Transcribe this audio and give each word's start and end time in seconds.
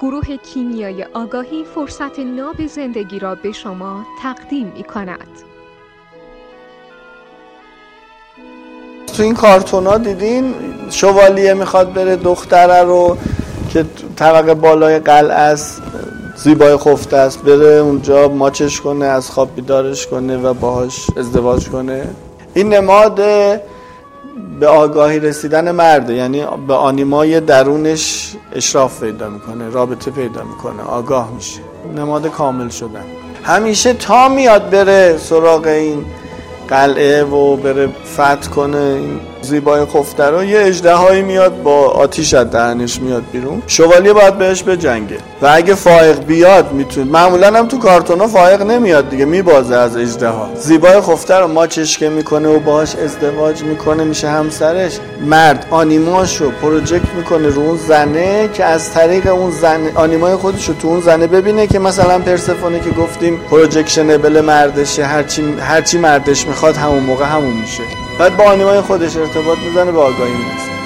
گروه 0.00 0.36
کیمیای 0.36 1.04
آگاهی 1.04 1.64
فرصت 1.74 2.18
ناب 2.18 2.66
زندگی 2.66 3.18
را 3.18 3.34
به 3.34 3.52
شما 3.52 4.06
تقدیم 4.22 4.72
می 4.76 4.84
کند. 4.84 5.28
تو 9.16 9.22
این 9.22 9.34
کارتونا 9.34 9.98
دیدین 9.98 10.54
شوالیه 10.90 11.54
می‌خواد 11.54 11.92
بره 11.92 12.16
دختره 12.16 12.82
رو 12.82 13.16
که 13.70 13.84
طبقه 14.16 14.54
بالای 14.54 14.98
قلعه 14.98 15.34
است 15.34 15.82
زیبای 16.36 16.76
خفته 16.76 17.16
است 17.16 17.42
بره 17.42 17.66
اونجا 17.66 18.28
ماچش 18.28 18.80
کنه 18.80 19.04
از 19.04 19.30
خواب 19.30 19.54
بیدارش 19.54 20.06
کنه 20.06 20.36
و 20.36 20.54
باهاش 20.54 21.06
ازدواج 21.16 21.68
کنه 21.68 22.10
این 22.54 22.74
نماد 22.74 23.20
به 24.60 24.68
آگاهی 24.68 25.20
رسیدن 25.20 25.70
مرده. 25.70 26.14
یعنی 26.14 26.44
به 26.68 26.74
آنیمای 26.74 27.40
درونش 27.40 28.36
اشراف 28.52 29.02
پیدا 29.02 29.28
می‌کنه 29.28 29.70
رابطه 29.70 30.10
پیدا 30.10 30.42
می‌کنه 30.44 30.82
آگاه 30.82 31.32
میشه. 31.34 31.60
نماد 31.96 32.26
کامل 32.26 32.68
شدن. 32.68 33.04
همیشه 33.42 33.92
تا 33.92 34.28
میاد 34.28 34.70
بره 34.70 35.16
سراغ 35.18 35.66
این 35.66 36.04
قلعه 36.68 37.24
و 37.24 37.56
بره 37.56 37.88
فتح 38.14 38.50
کنه 38.50 39.00
زیبای 39.42 39.86
رو 40.18 40.44
یه 40.44 40.60
اجدهایی 40.60 41.22
میاد 41.22 41.62
با 41.62 41.86
آتیش 41.86 42.34
از 42.34 42.50
دهنش 42.50 43.00
میاد 43.00 43.22
بیرون. 43.32 43.62
شوالیه 43.66 44.12
باید 44.12 44.38
بهش 44.38 44.62
بجنگه. 44.62 45.16
و 45.42 45.50
اگه 45.52 45.74
فائق 45.74 46.24
بیاد 46.24 46.72
می‌تونه 46.72 47.10
معمولا 47.10 47.46
هم 47.46 47.68
تو 47.68 47.78
کارتونا 47.78 48.26
فائق 48.26 48.62
نمیاد 48.62 49.10
دیگه 49.10 49.24
میبازه 49.24 49.76
از 49.76 49.96
اجدها 49.96 50.50
زیبای 50.54 51.00
خفته 51.00 51.34
رو 51.34 51.46
ما 51.46 51.66
چشکه 51.66 52.08
می‌کنه 52.08 52.48
و 52.48 52.58
باهاش 52.58 52.96
ازدواج 52.96 53.62
می‌کنه 53.62 54.04
میشه 54.04 54.28
همسرش. 54.28 54.98
مرد 55.26 55.66
آنیماشو 55.70 56.50
پروژکت 56.50 57.14
می‌کنه 57.16 57.48
رو 57.48 57.62
اون 57.62 57.76
زنه 57.76 58.48
که 58.54 58.64
از 58.64 58.92
طریق 58.92 59.26
اون 59.26 59.50
زن 59.50 59.80
آنیمای 59.94 60.36
خودش 60.36 60.68
رو 60.68 60.74
تو 60.74 60.88
اون 60.88 61.00
زنه 61.00 61.26
ببینه 61.26 61.66
که 61.66 61.78
مثلا 61.78 62.18
پرسفونه 62.18 62.80
که 62.80 62.90
گفتیم 62.90 63.40
پروژکشنبل 63.50 64.40
مردشه 64.40 65.04
هرچی 65.04 65.42
هرچی 65.60 65.98
مردش 65.98 66.46
می‌خواد 66.46 66.76
همون 66.76 67.02
موقع 67.02 67.24
همون 67.24 67.52
میشه. 67.52 67.82
بعد 68.18 68.36
با 68.36 68.44
آنیمای 68.44 68.80
خودش 68.80 69.16
ارتباط 69.28 69.58
می‌زنه 69.58 69.92
به 69.92 70.00
آگاهی 70.00 70.32
می‌رسه 70.32 70.77